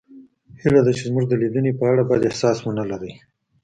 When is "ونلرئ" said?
2.61-3.13